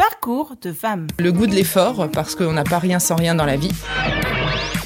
Parcours 0.00 0.54
de 0.62 0.72
femme. 0.72 1.08
Le 1.18 1.30
goût 1.30 1.46
de 1.46 1.54
l'effort, 1.54 2.08
parce 2.10 2.34
qu'on 2.34 2.54
n'a 2.54 2.64
pas 2.64 2.78
rien 2.78 2.98
sans 2.98 3.16
rien 3.16 3.34
dans 3.34 3.44
la 3.44 3.58
vie. 3.58 3.70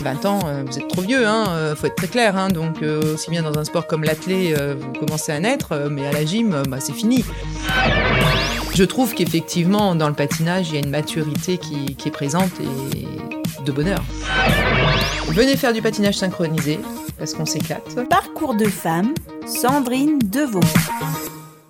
20 0.00 0.24
ans, 0.26 0.40
euh, 0.46 0.64
vous 0.66 0.76
êtes 0.76 0.88
trop 0.88 1.02
vieux, 1.02 1.24
hein, 1.24 1.44
euh, 1.50 1.76
faut 1.76 1.86
être 1.86 1.94
très 1.94 2.08
clair. 2.08 2.36
Hein, 2.36 2.48
donc, 2.48 2.82
euh, 2.82 3.14
aussi 3.14 3.30
bien 3.30 3.44
dans 3.44 3.56
un 3.56 3.62
sport 3.62 3.86
comme 3.86 4.02
l'athlé, 4.02 4.56
vous 4.76 4.92
commencez 4.98 5.30
à 5.30 5.38
naître, 5.38 5.88
mais 5.88 6.04
à 6.04 6.10
la 6.10 6.24
gym, 6.24 6.64
bah, 6.68 6.78
c'est 6.80 6.94
fini. 6.94 7.24
Je 8.74 8.82
trouve 8.82 9.14
qu'effectivement, 9.14 9.94
dans 9.94 10.08
le 10.08 10.14
patinage, 10.14 10.70
il 10.70 10.74
y 10.74 10.78
a 10.78 10.80
une 10.80 10.90
maturité 10.90 11.58
qui, 11.58 11.94
qui 11.94 12.08
est 12.08 12.12
présente 12.12 12.50
et 12.60 13.62
de 13.62 13.70
bonheur. 13.70 14.02
Venez 15.28 15.56
faire 15.56 15.72
du 15.72 15.80
patinage 15.80 16.16
synchronisé, 16.16 16.80
parce 17.18 17.34
qu'on 17.34 17.46
s'éclate. 17.46 18.08
Parcours 18.08 18.56
de 18.56 18.64
femme, 18.64 19.14
Sandrine 19.46 20.18
Deveau. 20.18 20.58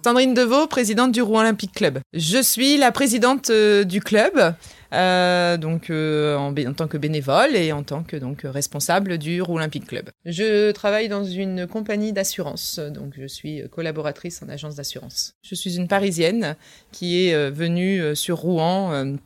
Sandrine 0.05 0.34
Deveau, 0.34 0.66
présidente 0.66 1.12
du 1.12 1.23
Rouen 1.23 1.41
Olympique 1.41 1.73
Club. 1.73 1.98
Je 2.12 2.43
suis 2.43 2.77
la 2.77 2.93
présidente 2.93 3.48
euh, 3.48 3.84
du 3.84 4.03
club, 4.03 4.54
euh, 4.93 5.57
donc 5.57 5.89
euh, 5.89 6.36
en, 6.36 6.53
tant 6.75 6.89
que 6.89 6.99
bénévole 6.99 7.57
et 7.57 7.72
en 7.72 7.82
tant 7.82 8.03
que 8.03 8.18
donc 8.18 8.43
responsable 8.44 9.17
du 9.17 9.40
Rouen 9.40 9.57
Olympique 9.57 9.86
Club. 9.86 10.11
Je 10.27 10.72
travaille 10.72 11.08
dans 11.08 11.25
une 11.25 11.67
compagnie 11.67 12.13
d'assurance, 12.13 12.79
donc 12.79 13.14
je 13.17 13.27
suis 13.27 13.63
collaboratrice 13.71 14.43
en 14.43 14.50
agence 14.50 14.75
d'assurance. 14.75 15.36
Je 15.40 15.54
suis 15.54 15.79
une 15.79 15.89
Parisienne 15.89 16.55
qui 16.93 17.27
est 17.27 17.50
venue 17.50 18.14
sur 18.14 18.36
Rouen 18.36 19.16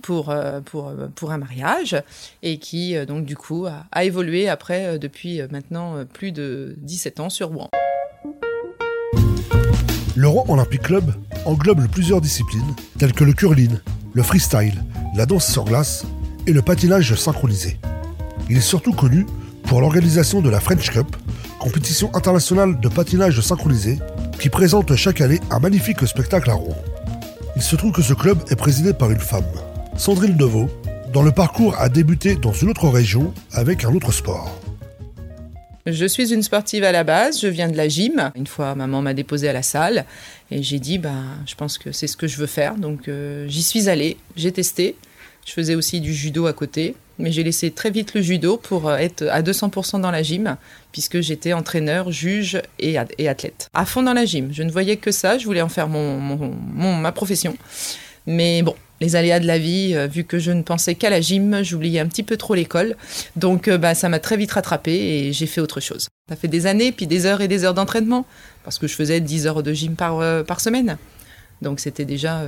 pour, 0.00 0.32
pour, 0.64 0.92
pour 1.16 1.32
un 1.32 1.38
mariage 1.38 2.00
et 2.44 2.58
qui 2.58 2.94
donc 3.04 3.24
du 3.24 3.36
coup 3.36 3.66
a, 3.66 3.84
a 3.90 4.04
évolué 4.04 4.48
après 4.48 4.96
depuis 5.00 5.40
maintenant 5.50 6.04
plus 6.04 6.30
de 6.30 6.76
17 6.78 7.18
ans 7.18 7.30
sur 7.30 7.48
Rouen. 7.48 7.68
Le 10.16 10.26
Rouen 10.26 10.44
Olympic 10.48 10.82
Club 10.82 11.14
englobe 11.44 11.86
plusieurs 11.86 12.20
disciplines 12.20 12.74
telles 12.98 13.12
que 13.12 13.22
le 13.22 13.32
curling, 13.32 13.78
le 14.12 14.22
freestyle, 14.22 14.82
la 15.14 15.24
danse 15.24 15.46
sur 15.46 15.64
glace 15.64 16.04
et 16.48 16.52
le 16.52 16.62
patinage 16.62 17.14
synchronisé. 17.14 17.78
Il 18.48 18.56
est 18.56 18.60
surtout 18.60 18.92
connu 18.92 19.24
pour 19.64 19.80
l'organisation 19.80 20.40
de 20.40 20.50
la 20.50 20.58
French 20.58 20.90
Cup, 20.90 21.14
compétition 21.60 22.10
internationale 22.14 22.80
de 22.80 22.88
patinage 22.88 23.40
synchronisé 23.40 24.00
qui 24.40 24.48
présente 24.48 24.96
chaque 24.96 25.20
année 25.20 25.40
un 25.50 25.60
magnifique 25.60 26.04
spectacle 26.06 26.50
à 26.50 26.54
Rouen. 26.54 26.76
Il 27.54 27.62
se 27.62 27.76
trouve 27.76 27.92
que 27.92 28.02
ce 28.02 28.14
club 28.14 28.38
est 28.50 28.56
présidé 28.56 28.92
par 28.92 29.12
une 29.12 29.20
femme, 29.20 29.44
Sandrine 29.96 30.36
Deveau, 30.36 30.68
dont 31.12 31.22
le 31.22 31.32
parcours 31.32 31.76
a 31.78 31.88
débuté 31.88 32.34
dans 32.34 32.52
une 32.52 32.70
autre 32.70 32.88
région 32.88 33.32
avec 33.52 33.84
un 33.84 33.94
autre 33.94 34.12
sport. 34.12 34.60
Je 35.86 36.04
suis 36.04 36.32
une 36.32 36.42
sportive 36.42 36.84
à 36.84 36.92
la 36.92 37.04
base, 37.04 37.40
je 37.40 37.46
viens 37.46 37.68
de 37.68 37.76
la 37.76 37.88
gym. 37.88 38.30
Une 38.36 38.46
fois, 38.46 38.74
maman 38.74 39.00
m'a 39.00 39.14
déposée 39.14 39.48
à 39.48 39.52
la 39.52 39.62
salle 39.62 40.04
et 40.50 40.62
j'ai 40.62 40.78
dit, 40.78 40.98
bah, 40.98 41.22
je 41.46 41.54
pense 41.54 41.78
que 41.78 41.90
c'est 41.90 42.06
ce 42.06 42.16
que 42.16 42.26
je 42.26 42.36
veux 42.36 42.46
faire. 42.46 42.74
Donc 42.74 43.08
euh, 43.08 43.46
j'y 43.48 43.62
suis 43.62 43.88
allée, 43.88 44.18
j'ai 44.36 44.52
testé. 44.52 44.96
Je 45.46 45.52
faisais 45.52 45.74
aussi 45.74 46.00
du 46.00 46.12
judo 46.12 46.46
à 46.46 46.52
côté, 46.52 46.94
mais 47.18 47.32
j'ai 47.32 47.42
laissé 47.42 47.70
très 47.70 47.90
vite 47.90 48.12
le 48.14 48.20
judo 48.20 48.58
pour 48.58 48.88
euh, 48.88 48.96
être 48.98 49.26
à 49.28 49.40
200% 49.40 50.00
dans 50.00 50.10
la 50.10 50.22
gym, 50.22 50.56
puisque 50.92 51.20
j'étais 51.20 51.54
entraîneur, 51.54 52.12
juge 52.12 52.60
et, 52.78 52.98
athlète. 52.98 53.68
À 53.72 53.86
fond 53.86 54.02
dans 54.02 54.12
la 54.12 54.26
gym, 54.26 54.50
je 54.52 54.62
ne 54.62 54.70
voyais 54.70 54.98
que 54.98 55.10
ça, 55.10 55.38
je 55.38 55.46
voulais 55.46 55.62
en 55.62 55.70
faire 55.70 55.88
mon, 55.88 56.20
ma 57.00 57.12
profession. 57.12 57.56
Mais 58.26 58.62
bon, 58.62 58.74
les 59.00 59.16
aléas 59.16 59.40
de 59.40 59.46
la 59.46 59.58
vie, 59.58 59.92
euh, 59.94 60.06
vu 60.06 60.24
que 60.24 60.38
je 60.38 60.50
ne 60.50 60.62
pensais 60.62 60.94
qu'à 60.94 61.10
la 61.10 61.20
gym, 61.20 61.62
j'oubliais 61.62 62.00
un 62.00 62.06
petit 62.06 62.22
peu 62.22 62.36
trop 62.36 62.54
l'école. 62.54 62.96
Donc 63.36 63.68
euh, 63.68 63.78
bah, 63.78 63.94
ça 63.94 64.08
m'a 64.08 64.18
très 64.18 64.36
vite 64.36 64.52
rattrapé 64.52 64.92
et 64.92 65.32
j'ai 65.32 65.46
fait 65.46 65.60
autre 65.60 65.80
chose. 65.80 66.08
Ça 66.28 66.36
fait 66.36 66.48
des 66.48 66.66
années, 66.66 66.92
puis 66.92 67.06
des 67.06 67.26
heures 67.26 67.40
et 67.40 67.48
des 67.48 67.64
heures 67.64 67.74
d'entraînement, 67.74 68.26
parce 68.64 68.78
que 68.78 68.86
je 68.86 68.94
faisais 68.94 69.20
10 69.20 69.46
heures 69.46 69.62
de 69.62 69.72
gym 69.72 69.96
euh, 70.00 70.44
par 70.44 70.60
semaine. 70.60 70.98
Donc 71.62 71.80
c'était 71.80 72.04
déjà 72.04 72.42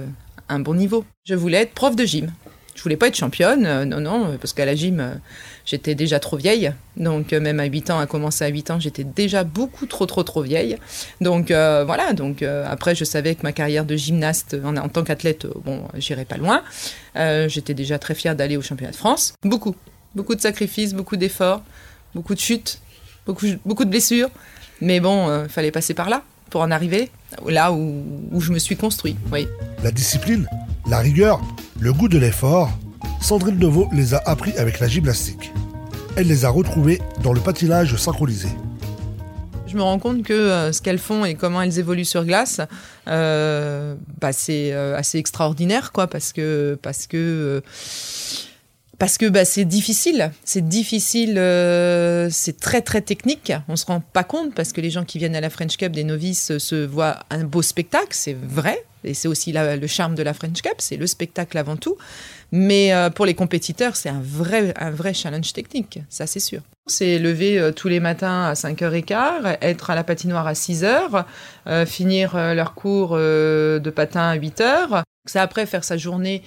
un 0.49 0.61
bon 0.61 0.75
niveau. 0.75 1.05
Je 1.25 1.35
voulais 1.35 1.63
être 1.63 1.73
prof 1.73 1.97
de 1.97 2.05
gym. 2.05 2.31
Je 2.75 2.83
voulais 2.83 2.97
pas 2.97 3.09
être 3.09 3.17
championne, 3.17 3.67
euh, 3.67 3.85
non, 3.85 4.01
non, 4.01 4.37
parce 4.41 4.55
qu'à 4.55 4.65
la 4.65 4.75
gym, 4.75 5.01
euh, 5.01 5.15
j'étais 5.67 5.95
déjà 5.95 6.19
trop 6.19 6.37
vieille. 6.37 6.73
Donc, 6.97 7.33
euh, 7.33 7.41
même 7.41 7.61
à 7.61 7.65
8 7.67 7.91
ans, 7.91 7.99
à 7.99 8.07
commencer 8.07 8.45
à 8.45 8.49
8 8.49 8.71
ans, 8.71 8.81
j'étais 8.81 9.05
déjà 9.05 9.45
beaucoup 9.45 9.87
trop, 9.87 10.07
trop, 10.07 10.23
trop 10.23 10.43
vieille. 10.43 10.79
Donc, 11.21 11.49
voilà. 11.49 12.13
Donc, 12.13 12.43
après, 12.43 12.95
je 12.95 13.05
savais 13.05 13.35
que 13.35 13.43
ma 13.43 13.53
carrière 13.53 13.85
de 13.85 13.97
gymnaste 13.97 14.57
en, 14.65 14.89
tant 14.89 15.05
qu'athlète, 15.05 15.47
bon, 15.65 15.83
j'irais 15.97 16.25
pas 16.25 16.37
loin. 16.37 16.63
j'étais 17.49 17.75
déjà 17.75 17.99
très 17.99 18.15
fière 18.15 18.37
d'aller 18.37 18.57
au 18.57 18.63
championnat 18.63 18.93
de 18.93 18.97
France. 18.97 19.35
Beaucoup. 19.43 19.75
Beaucoup 20.15 20.35
de 20.35 20.41
sacrifices, 20.41 20.93
beaucoup 20.93 21.17
d'efforts, 21.17 21.63
beaucoup 22.15 22.35
de 22.35 22.41
chutes, 22.41 22.81
beaucoup, 23.27 23.47
beaucoup 23.65 23.85
de 23.85 23.91
blessures. 23.91 24.29
Mais 24.81 25.01
bon, 25.01 25.45
il 25.45 25.49
fallait 25.49 25.71
passer 25.71 25.95
par 25.95 26.11
là 26.11 26.23
pour 26.51 26.61
en 26.61 26.71
arriver 26.71 27.11
là 27.47 27.73
où, 27.73 28.05
où 28.31 28.41
je 28.41 28.53
me 28.53 28.59
suis 28.59 28.77
construit. 28.77 29.17
Oui. 29.31 29.49
La 29.83 29.91
discipline, 29.91 30.47
la 30.93 30.99
rigueur, 30.99 31.41
le 31.81 31.91
goût 31.91 32.07
de 32.07 32.19
l'effort, 32.19 32.71
Sandrine 33.23 33.57
Deveau 33.57 33.89
les 33.95 34.13
a 34.13 34.19
appris 34.27 34.53
avec 34.59 34.79
la 34.79 34.89
gymnastique. 34.89 35.51
Elle 36.17 36.27
les 36.27 36.45
a 36.45 36.51
retrouvés 36.51 37.01
dans 37.23 37.33
le 37.33 37.41
patinage 37.41 37.97
synchronisé. 37.97 38.49
Je 39.67 39.75
me 39.75 39.81
rends 39.81 39.99
compte 39.99 40.23
que 40.23 40.35
euh, 40.35 40.71
ce 40.71 40.83
qu'elles 40.83 40.99
font 40.99 41.25
et 41.25 41.35
comment 41.35 41.63
elles 41.63 41.79
évoluent 41.79 42.05
sur 42.05 42.27
glace, 42.27 42.61
euh, 43.09 43.95
bah, 44.21 44.35
c'est 44.35 44.75
euh, 44.75 44.95
assez 44.95 45.17
extraordinaire, 45.17 45.93
quoi, 45.93 46.09
parce 46.09 46.35
que 46.35 46.79
parce 46.83 47.07
que 47.07 47.63
parce 49.03 49.19
que 49.19 49.27
bah, 49.29 49.45
c'est 49.45 49.65
difficile, 49.65 50.31
c'est 50.45 50.69
difficile, 50.69 51.33
c'est 52.31 52.61
très 52.61 52.83
très 52.83 53.01
technique. 53.01 53.53
On 53.67 53.75
se 53.75 53.85
rend 53.85 53.99
pas 53.99 54.23
compte 54.23 54.55
parce 54.55 54.73
que 54.73 54.81
les 54.81 54.91
gens 54.91 55.03
qui 55.05 55.19
viennent 55.19 55.35
à 55.35 55.41
la 55.41 55.51
French 55.51 55.77
Cup 55.77 55.91
des 55.91 56.05
novices 56.05 56.57
se 56.59 56.85
voient 56.87 57.19
un 57.29 57.43
beau 57.43 57.63
spectacle, 57.63 58.11
c'est 58.13 58.37
vrai, 58.41 58.85
et 59.03 59.13
c'est 59.13 59.27
aussi 59.27 59.53
le 59.53 59.87
charme 59.89 60.15
de 60.15 60.23
la 60.23 60.35
French 60.35 60.63
Cup, 60.63 60.75
c'est 60.79 60.97
le 60.97 61.09
spectacle 61.09 61.59
avant 61.59 61.75
tout. 61.75 61.97
Mais 62.53 62.95
euh, 62.95 63.11
pour 63.11 63.27
les 63.27 63.35
compétiteurs, 63.35 63.97
c'est 63.97 64.09
un 64.09 64.23
vrai, 64.23 64.73
un 64.77 64.93
vrai 64.93 65.15
challenge 65.15 65.53
technique, 65.53 65.99
ça 66.09 66.29
c'est 66.29 66.39
sûr. 66.39 66.61
C'est 66.87 67.19
lever 67.19 67.59
euh, 67.59 67.73
tous 67.73 67.89
les 67.89 67.99
matins 67.99 68.45
à 68.45 68.53
5h15, 68.53 69.59
être 69.63 69.91
à 69.91 69.97
la 69.97 70.05
patinoire 70.05 70.47
à 70.47 70.53
6h, 70.53 71.25
euh, 71.67 71.87
finir 71.87 72.37
leur 72.37 72.75
cours 72.75 73.17
de 73.17 73.93
patin 73.93 74.29
à 74.29 74.37
8h. 74.37 75.03
C'est 75.27 75.41
après 75.41 75.67
faire 75.67 75.83
sa 75.83 75.97
journée 75.97 76.43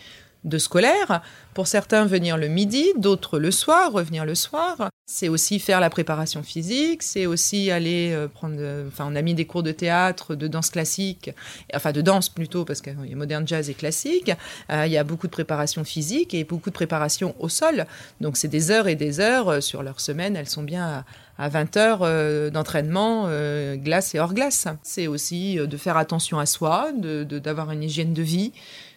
de 0.45 0.57
scolaire. 0.57 1.21
Pour 1.53 1.67
certains, 1.67 2.05
venir 2.05 2.37
le 2.37 2.47
midi, 2.47 2.93
d'autres 2.97 3.39
le 3.39 3.51
soir, 3.51 3.91
revenir 3.91 4.25
le 4.25 4.35
soir. 4.35 4.89
C'est 5.07 5.29
aussi 5.29 5.59
faire 5.59 5.79
la 5.79 5.91
préparation 5.91 6.41
physique, 6.41 7.03
c'est 7.03 7.27
aussi 7.27 7.69
aller 7.69 8.11
euh, 8.11 8.27
prendre. 8.27 8.55
Euh, 8.57 8.87
enfin, 8.87 9.07
on 9.07 9.15
a 9.15 9.21
mis 9.21 9.35
des 9.35 9.45
cours 9.45 9.61
de 9.61 9.71
théâtre, 9.71 10.33
de 10.33 10.47
danse 10.47 10.71
classique, 10.71 11.29
enfin 11.75 11.91
de 11.91 12.01
danse 12.01 12.27
plutôt, 12.27 12.65
parce 12.65 12.81
qu'il 12.81 12.95
y 13.05 13.13
a 13.13 13.15
moderne 13.15 13.47
jazz 13.47 13.69
et 13.69 13.75
classique. 13.75 14.31
Euh, 14.71 14.87
il 14.87 14.91
y 14.91 14.97
a 14.97 15.03
beaucoup 15.03 15.27
de 15.27 15.31
préparation 15.31 15.83
physique 15.83 16.33
et 16.33 16.43
beaucoup 16.43 16.71
de 16.71 16.75
préparation 16.75 17.35
au 17.39 17.49
sol. 17.49 17.85
Donc, 18.19 18.35
c'est 18.35 18.47
des 18.47 18.71
heures 18.71 18.87
et 18.87 18.95
des 18.95 19.19
heures 19.19 19.61
sur 19.61 19.83
leur 19.83 19.99
semaine. 19.99 20.35
Elles 20.35 20.49
sont 20.49 20.63
bien 20.63 21.05
à, 21.37 21.49
20 21.49 21.77
heures 21.77 22.51
d'entraînement, 22.51 23.29
glace 23.75 24.15
et 24.15 24.19
hors 24.19 24.33
glace. 24.33 24.69
C'est 24.83 25.07
aussi 25.07 25.55
de 25.55 25.77
faire 25.77 25.97
attention 25.97 26.39
à 26.39 26.45
soi, 26.45 26.91
d'avoir 26.93 27.67
de, 27.67 27.73
une 27.73 27.83
hygiène 27.83 28.13
de 28.13 28.21
vie, 28.21 28.53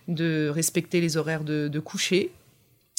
de 0.09 0.49
respecter 0.49 1.01
les 1.01 1.17
horaires 1.17 1.45
de, 1.45 1.79
coucher, 1.79 2.33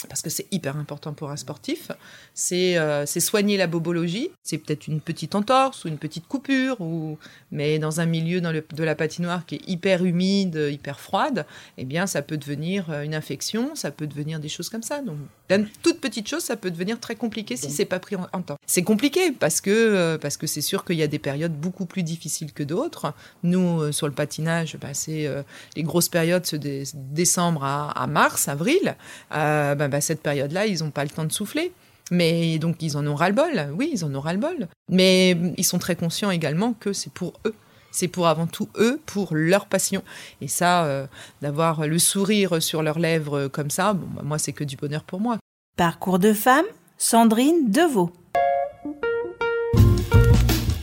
parce 0.08 0.22
que 0.22 0.30
c'est 0.30 0.48
hyper 0.52 0.78
important 0.78 1.14
pour 1.14 1.30
un 1.32 1.38
sportif, 1.38 1.92
c'est 2.34 2.78
euh, 2.78 3.06
soigner 3.06 3.58
la 3.58 3.68
bobologie. 3.68 4.32
C'est 4.44 4.58
peut-être 4.58 4.88
une 4.88 5.02
petite 5.02 5.36
entorse 5.36 5.86
ou 5.86 5.88
une 5.88 5.98
petite 5.98 6.28
coupure, 6.28 6.80
ou... 6.82 7.18
mais 7.52 7.80
dans 7.80 8.00
un 8.00 8.06
milieu 8.06 8.42
dans 8.42 8.52
le, 8.52 8.66
de 8.74 8.84
la 8.84 8.96
patinoire 8.96 9.46
qui 9.46 9.56
est 9.56 9.70
hyper 9.70 10.06
humide, 10.06 10.70
hyper 10.72 11.00
froide, 11.00 11.46
eh 11.78 11.86
bien 11.86 12.08
ça 12.08 12.22
peut 12.22 12.38
devenir 12.38 12.90
euh, 12.90 13.04
une 13.04 13.16
infection, 13.16 13.76
ça 13.76 13.92
peut 13.92 14.08
devenir 14.08 14.40
des 14.40 14.50
choses 14.50 14.70
comme 14.70 14.84
ça. 14.84 15.02
Donc 15.02 15.18
d'une 15.50 15.68
toute 15.84 16.00
petite 16.00 16.28
chose, 16.28 16.44
ça 16.44 16.56
peut 16.56 16.72
devenir 16.72 17.00
très 17.00 17.16
compliqué 17.16 17.58
si 17.58 17.72
c'est 17.72 17.86
pas 17.86 18.00
pris 18.00 18.16
en, 18.16 18.42
temps. 18.42 18.58
C'est 18.66 18.84
compliqué 18.84 19.32
parce 19.32 19.62
que 19.62 19.70
euh, 19.70 20.18
parce 20.18 20.38
que 20.38 20.48
c'est 20.48 20.62
sûr 20.62 20.86
qu'il 20.86 20.98
y 20.98 21.04
a 21.04 21.08
des 21.08 21.20
périodes 21.20 21.54
beaucoup 21.54 21.86
plus 21.86 22.04
difficiles 22.04 22.54
que 22.54 22.64
d'autres. 22.64 23.14
Nous 23.44 23.82
euh, 23.82 23.92
sur 23.92 24.08
le 24.08 24.14
patinage, 24.14 24.78
bah, 24.80 24.94
c'est 24.94 25.28
les 25.76 25.84
grosses 25.84 26.10
périodes 26.10 26.48
de 26.54 26.84
décembre 26.94 27.64
à, 27.64 27.92
à, 27.92 28.08
mars, 28.08 28.48
avril. 28.48 28.96
Bah, 29.30 29.88
bah, 29.90 30.02
cette 30.02 30.22
période-là, 30.22 30.66
ils 30.66 30.84
n'ont 30.84 30.92
pas 30.92 31.04
le 31.04 31.10
temps 31.10 31.26
de 31.26 31.32
souffler. 31.32 31.72
Mais 32.12 32.58
donc 32.58 32.78
ils 32.82 32.98
en 32.98 33.06
ont 33.06 33.16
ras-le-bol, 33.16 33.74
oui, 33.78 33.92
ils 33.94 34.04
en 34.04 34.14
ont 34.16 34.22
ras-le-bol. 34.22 34.68
Mais 34.90 35.38
ils 35.58 35.64
sont 35.64 35.78
très 35.78 35.96
conscients 35.96 36.32
également 36.32 36.74
que 36.74 36.94
c'est 36.94 37.12
pour 37.12 37.34
eux. 37.46 37.54
C'est 37.92 38.08
pour 38.08 38.28
avant 38.28 38.48
tout 38.48 38.70
eux, 38.78 39.00
pour 39.06 39.30
leur 39.34 39.66
passion. 39.66 40.04
Et 40.42 40.48
ça, 40.48 40.86
euh, 40.86 41.08
d'avoir 41.42 41.88
le 41.88 41.98
sourire 41.98 42.62
sur 42.62 42.84
leurs 42.84 43.00
lèvres 43.00 43.48
comme 43.48 43.72
ça, 43.72 43.94
bon, 43.94 44.08
bah, 44.16 44.22
moi, 44.24 44.38
c'est 44.38 44.54
que 44.54 44.64
du 44.64 44.76
bonheur 44.76 45.04
pour 45.04 45.20
moi. 45.20 45.38
Parcours 45.76 46.20
de 46.20 46.34
femme, 46.34 46.66
Sandrine 46.98 47.72
Deveau. 47.72 48.12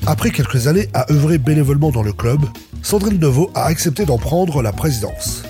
Après 0.06 0.30
quelques 0.30 0.68
années 0.68 0.88
à 0.94 1.10
œuvrer 1.12 1.38
bénévolement 1.38 1.90
dans 1.90 2.02
le 2.02 2.12
club, 2.12 2.40
Sandrine 2.82 3.18
Deveau 3.18 3.50
a 3.54 3.64
accepté 3.64 4.04
d'en 4.04 4.18
prendre 4.18 4.62
la 4.62 4.72
présidence. 4.72 5.42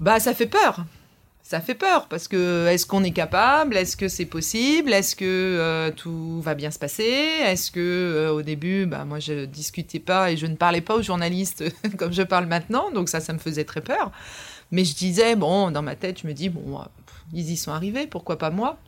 Bah, 0.00 0.20
ça 0.20 0.34
fait 0.34 0.46
peur 0.46 0.84
ça 1.50 1.60
fait 1.60 1.74
peur 1.74 2.06
parce 2.06 2.28
que 2.28 2.68
est-ce 2.68 2.86
qu'on 2.86 3.02
est 3.02 3.10
capable? 3.10 3.76
Est-ce 3.76 3.96
que 3.96 4.06
c'est 4.06 4.24
possible? 4.24 4.92
Est-ce 4.92 5.16
que 5.16 5.24
euh, 5.24 5.90
tout 5.90 6.40
va 6.40 6.54
bien 6.54 6.70
se 6.70 6.78
passer? 6.78 7.02
Est-ce 7.42 7.72
que 7.72 7.80
euh, 7.80 8.32
au 8.32 8.42
début, 8.42 8.86
bah, 8.86 9.04
moi 9.04 9.18
je 9.18 9.46
discutais 9.46 9.98
pas 9.98 10.30
et 10.30 10.36
je 10.36 10.46
ne 10.46 10.54
parlais 10.54 10.80
pas 10.80 10.94
aux 10.94 11.02
journalistes 11.02 11.64
comme 11.98 12.12
je 12.12 12.22
parle 12.22 12.46
maintenant, 12.46 12.92
donc 12.92 13.08
ça, 13.08 13.18
ça 13.18 13.32
me 13.32 13.40
faisait 13.40 13.64
très 13.64 13.80
peur. 13.80 14.12
Mais 14.70 14.84
je 14.84 14.94
disais, 14.94 15.34
bon, 15.34 15.72
dans 15.72 15.82
ma 15.82 15.96
tête, 15.96 16.20
je 16.22 16.28
me 16.28 16.34
dis, 16.34 16.50
bon, 16.50 16.82
ils 17.32 17.50
y 17.50 17.56
sont 17.56 17.72
arrivés, 17.72 18.06
pourquoi 18.06 18.38
pas 18.38 18.50
moi? 18.50 18.78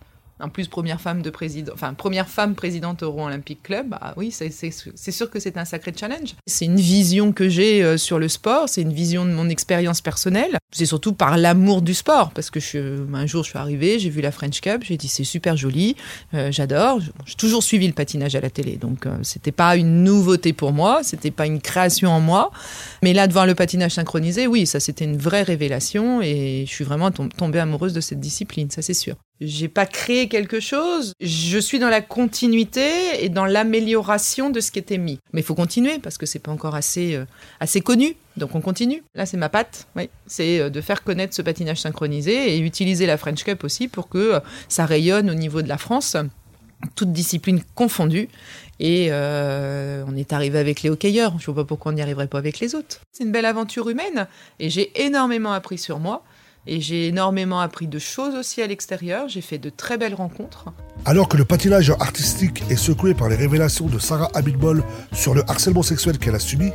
En 0.43 0.49
plus, 0.49 0.69
première 0.69 1.01
femme 1.01 1.23
de 1.23 1.31
président, 1.31 1.73
enfin 1.73 1.95
première 1.95 2.29
femme 2.29 2.55
présidente 2.55 3.03
Euro 3.03 3.27
Olympique 3.27 3.63
Club, 3.63 3.89
bah 3.91 4.15
oui, 4.17 4.33
c'est 4.33 5.11
sûr 5.13 5.31
que 5.31 5.39
c'est 5.39 5.57
un 5.57 5.65
sacré 5.65 5.93
challenge. 5.99 6.35
C'est 6.47 6.65
une 6.65 6.81
vision 6.81 7.33
que 7.33 7.49
j'ai 7.49 7.83
euh, 7.83 7.97
sur 7.97 8.19
le 8.19 8.29
sport, 8.29 8.69
c'est 8.69 8.83
une 8.83 8.93
vision 8.93 9.25
de 9.25 9.31
mon 9.31 9.49
expérience 9.49 10.01
personnelle. 10.01 10.59
C'est 10.73 10.87
surtout 10.87 11.13
par 11.13 11.37
l'amour 11.37 11.83
du 11.83 11.95
sport, 11.95 12.33
parce 12.33 12.51
que 12.51 12.59
je, 12.59 13.07
un 13.15 13.27
jour 13.27 13.45
je 13.45 13.51
suis 13.51 13.59
arrivée, 13.59 13.99
j'ai 13.99 14.11
vu 14.11 14.21
la 14.21 14.33
French 14.33 14.61
Cup, 14.61 14.83
j'ai 14.83 14.97
dit 14.97 15.09
c'est 15.09 15.25
super 15.25 15.57
joli, 15.57 15.97
euh, 16.35 16.51
j'adore. 16.51 17.01
J'ai 17.27 17.35
toujours 17.35 17.63
suivi 17.63 17.87
le 17.87 17.93
patinage 17.93 18.35
à 18.35 18.41
la 18.41 18.51
télé, 18.51 18.77
donc 18.77 19.07
euh, 19.07 19.17
c'était 19.23 19.53
pas 19.53 19.77
une 19.77 20.03
nouveauté 20.03 20.53
pour 20.53 20.73
moi, 20.73 21.01
c'était 21.03 21.31
pas 21.31 21.47
une 21.47 21.61
création 21.61 22.11
en 22.11 22.21
moi, 22.21 22.51
mais 23.03 23.13
là 23.13 23.29
de 23.29 23.33
voir 23.33 23.47
le 23.47 23.55
patinage 23.55 23.93
synchronisé, 23.93 24.47
oui, 24.47 24.67
ça 24.67 24.81
c'était 24.81 25.05
une 25.05 25.19
vraie 25.19 25.43
révélation 25.43 26.21
et 26.21 26.65
je 26.67 26.73
suis 26.73 26.85
vraiment 26.85 27.11
tombée 27.11 27.61
amoureuse 27.61 27.93
de 27.93 28.01
cette 28.01 28.21
discipline, 28.21 28.71
ça 28.71 28.83
c'est 28.83 28.95
sûr. 28.95 29.17
J'ai 29.41 29.69
pas 29.69 29.87
créé 29.87 30.29
quelque 30.29 30.61
chose. 30.61 31.15
Je 31.21 31.59
suis 31.59 31.81
dans 31.81 31.89
la 31.89 32.01
continuité 32.01 33.25
et 33.25 33.29
dans 33.29 33.45
l'amélioration 33.45 34.51
de 34.51 34.61
ce 34.61 34.71
qui 34.71 34.79
était 34.79 34.99
mis. 34.99 35.19
Mais 35.33 35.41
il 35.41 35.45
faut 35.45 35.57
continuer 35.57 35.99
parce 35.99 36.17
que 36.17 36.27
c'est 36.27 36.39
pas 36.39 36.53
encore 36.53 36.77
assez, 36.77 37.17
euh, 37.17 37.25
assez 37.59 37.81
connu. 37.81 38.15
Donc 38.37 38.55
on 38.55 38.61
continue. 38.61 39.03
Là, 39.17 39.27
c'est 39.27 39.37
ma 39.37 39.49
patte. 39.49 39.89
Oui, 39.97 40.11
c'est 40.27 40.61
euh, 40.61 40.71
de 40.71 40.81
faire 40.81 41.03
connaître 41.03 41.35
ce 41.35 41.43
patinage 41.43 41.81
synchronisé 41.81 42.55
et 42.55 42.61
utiliser 42.61 43.07
la 43.07 43.17
French 43.17 43.43
Cup 43.43 43.65
aussi 43.65 43.89
pour 43.89 44.09
que 44.09 44.19
euh, 44.19 44.41
ça 44.69 44.87
rayonne 44.87 45.29
au 45.29 45.35
niveau 45.35 45.61
de 45.61 45.69
la 45.69 45.79
France, 45.79 46.17
toutes 46.95 47.13
disciplines 47.13 47.63
confondues. 47.75 48.29
Et 48.79 49.11
on 49.13 50.17
est 50.17 50.33
arrivé 50.33 50.59
avec 50.59 50.83
les 50.83 50.91
hockeyeurs. 50.91 51.39
Je 51.39 51.47
vois 51.47 51.63
pas 51.63 51.65
pourquoi 51.65 51.93
on 51.93 51.95
n'y 51.95 52.03
arriverait 52.03 52.27
pas 52.27 52.39
avec 52.39 52.59
les 52.59 52.75
autres. 52.75 53.01
C'est 53.13 53.23
une 53.23 53.31
belle 53.31 53.45
aventure 53.45 53.89
humaine 53.89 54.27
et 54.59 54.71
j'ai 54.71 54.91
énormément 55.01 55.53
appris 55.53 55.79
sur 55.79 56.01
moi. 56.01 56.25
Et 56.67 56.81
j'ai 56.81 57.09
énormément 57.09 57.61
appris 57.61 57.89
de 57.89 57.99
choses 57.99 58.37
aussi 58.37 58.63
à 58.63 58.69
l'extérieur. 58.69 59.29
J'ai 59.29 59.41
fait 59.41 59.59
de 59.59 59.69
très 59.69 59.99
belles 59.99 60.15
rencontres. 60.15 60.67
Alors 61.05 61.29
que 61.29 61.37
le 61.37 61.45
patinage 61.45 61.91
artistique 61.99 62.63
est 62.71 62.77
secoué 62.77 63.15
par 63.15 63.29
les 63.29 63.35
révélations 63.35 63.87
de 63.87 63.99
Sarah 63.99 64.31
Abitbol 64.35 64.85
sur 65.13 65.35
le 65.35 65.43
harcèlement 65.51 65.83
sexuel 65.83 66.19
qu'elle 66.19 66.37
a 66.37 66.39
subi, 66.39 66.71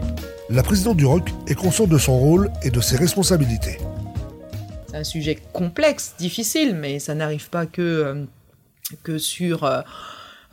la 0.50 0.62
présidente 0.62 0.98
du 0.98 1.06
ROC 1.06 1.30
est 1.48 1.56
consciente 1.56 1.89
de 1.89 1.98
son 1.98 2.18
rôle 2.18 2.51
et 2.63 2.69
de 2.69 2.81
ses 2.81 2.98
responsabilités. 2.98 3.78
C'est 4.88 4.98
un 4.98 5.06
sujet 5.06 5.38
complexe, 5.54 6.16
difficile, 6.19 6.75
mais 6.75 7.00
ça 7.00 7.16
n'arrive 7.16 7.50
pas 7.50 7.66
que, 7.66 7.81
euh, 7.81 8.25
que 9.04 9.18
sur... 9.18 9.63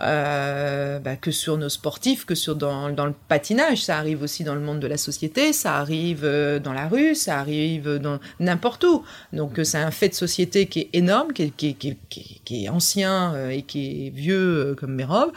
Euh, 0.01 0.99
bah, 0.99 1.15
que 1.15 1.31
sur 1.31 1.57
nos 1.57 1.69
sportifs, 1.69 2.25
que 2.25 2.35
sur 2.35 2.57
dans, 2.57 2.91
dans, 2.91 3.07
le 3.07 3.15
patinage. 3.29 3.85
Ça 3.85 3.97
arrive 3.97 4.23
aussi 4.23 4.43
dans 4.43 4.57
le 4.57 4.61
monde 4.61 4.81
de 4.81 4.89
la 4.89 4.97
société, 4.97 5.53
ça 5.53 5.77
arrive 5.77 6.23
euh, 6.25 6.59
dans 6.59 6.73
la 6.73 6.89
rue, 6.89 7.15
ça 7.15 7.39
arrive 7.39 7.99
dans 7.99 8.19
n'importe 8.41 8.83
où. 8.83 9.05
Donc 9.33 9.61
euh, 9.61 9.65
c'est 9.65 9.79
un 9.79 9.93
fait 9.93 10.09
de 10.09 10.15
société 10.15 10.67
qui 10.67 10.81
est 10.81 10.89
énorme, 10.95 11.33
qui 11.33 11.45
est, 11.45 11.51
qui 11.51 11.77
qui 11.77 12.41
qui 12.45 12.65
est 12.65 12.69
ancien 12.69 13.49
et 13.51 13.63
qui 13.63 14.09
est 14.09 14.11
vieux 14.11 14.75
comme 14.81 14.95
mes 14.97 15.05
robes. 15.05 15.33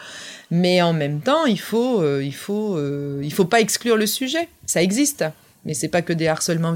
Mais 0.50 0.82
en 0.82 0.94
même 0.94 1.22
temps, 1.22 1.46
il 1.46 1.60
faut, 1.60 2.20
il 2.20 2.34
faut, 2.34 2.80
il 3.22 3.32
faut 3.32 3.46
pas 3.46 3.62
exclure 3.62 3.96
le 3.96 4.08
sujet. 4.08 4.50
Ça 4.66 4.82
existe. 4.82 5.24
Mais 5.66 5.74
c'est 5.74 5.90
pas 5.90 6.02
que 6.02 6.14
des 6.14 6.28
harcèlements 6.28 6.76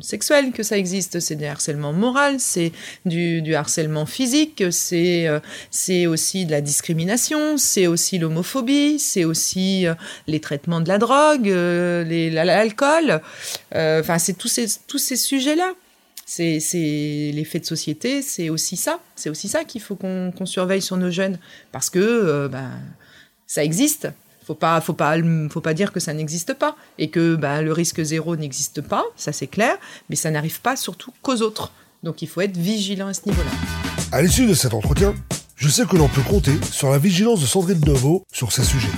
sexuels 0.00 0.50
que 0.50 0.62
ça 0.62 0.76
existe, 0.76 1.20
c'est 1.20 1.36
des 1.36 1.46
harcèlements 1.46 1.92
moraux, 1.92 2.38
c'est 2.38 2.72
du, 3.06 3.54
harcèlement 3.54 4.06
physique, 4.06 4.64
c'est 4.70 5.28
euh, 5.28 5.38
c'est 5.70 6.06
aussi 6.06 6.44
de 6.44 6.50
la 6.50 6.60
discrimination, 6.60 7.56
c'est 7.58 7.86
aussi 7.86 8.18
l'homophobie, 8.18 8.98
c'est 8.98 9.24
aussi 9.24 9.86
euh, 9.86 9.94
les 10.26 10.40
traitements 10.40 10.80
de 10.80 10.88
la 10.88 10.98
drogue, 10.98 11.48
euh, 11.48 12.30
l'alcool. 12.30 13.20
Enfin, 13.72 14.18
c'est 14.18 14.34
tous 14.34 14.48
ces 14.48 14.66
tous 14.86 14.98
ces 14.98 15.16
sujets-là. 15.16 15.72
C'est 16.26 16.58
les 16.74 17.44
faits 17.44 17.62
de 17.62 17.66
société, 17.66 18.20
c'est 18.20 18.50
aussi 18.50 18.76
ça. 18.76 19.00
C'est 19.16 19.30
aussi 19.30 19.48
ça 19.48 19.64
qu'il 19.64 19.80
faut 19.80 19.94
qu'on 19.94 20.46
surveille 20.46 20.82
sur 20.82 20.96
nos 20.96 21.10
jeunes 21.10 21.38
parce 21.72 21.88
que 21.88 22.48
ben 22.48 22.70
ça 23.46 23.64
existe. 23.64 24.08
Faut 24.48 24.54
pas, 24.54 24.80
faut 24.80 24.94
pas, 24.94 25.14
faut 25.50 25.60
pas 25.60 25.74
dire 25.74 25.92
que 25.92 26.00
ça 26.00 26.14
n'existe 26.14 26.54
pas 26.54 26.74
et 26.96 27.10
que 27.10 27.36
bah, 27.36 27.60
le 27.60 27.70
risque 27.70 28.02
zéro 28.02 28.34
n'existe 28.34 28.80
pas, 28.80 29.04
ça 29.14 29.30
c'est 29.30 29.46
clair, 29.46 29.76
mais 30.08 30.16
ça 30.16 30.30
n'arrive 30.30 30.62
pas 30.62 30.74
surtout 30.74 31.12
qu'aux 31.20 31.42
autres. 31.42 31.70
Donc 32.02 32.22
il 32.22 32.28
faut 32.28 32.40
être 32.40 32.56
vigilant 32.56 33.08
à 33.08 33.12
ce 33.12 33.26
niveau-là. 33.26 33.50
À 34.10 34.22
l'issue 34.22 34.46
de 34.46 34.54
cet 34.54 34.72
entretien, 34.72 35.14
je 35.54 35.68
sais 35.68 35.84
que 35.84 35.98
l'on 35.98 36.08
peut 36.08 36.22
compter 36.22 36.52
sur 36.72 36.88
la 36.88 36.96
vigilance 36.96 37.42
de 37.42 37.46
Sandrine 37.46 37.80
Deveau 37.80 38.24
sur 38.32 38.50
ces 38.50 38.64
sujets. 38.64 38.88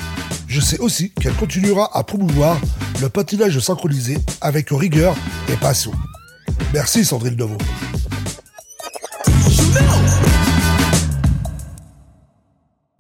Je 0.47 0.61
sais 0.61 0.79
aussi 0.79 1.11
qu'elle 1.15 1.35
continuera 1.35 1.91
à 1.99 2.05
promouvoir 2.05 2.57
le 3.01 3.09
patinage 3.09 3.59
synchronisé 3.59 4.19
avec 4.41 4.69
rigueur 4.71 5.17
et 5.49 5.57
passion. 5.57 5.91
Merci 6.73 7.05
Sandrine 7.05 7.35
Deveau. 7.35 7.59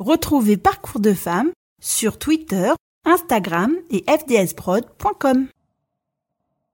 Retrouvez 0.00 0.56
Parcours 0.56 0.98
de 1.00 1.14
femmes 1.14 1.52
sur 1.80 2.18
Twitter, 2.18 2.72
Instagram 3.04 3.76
et 3.90 4.04
fdsprod.com. 4.06 5.48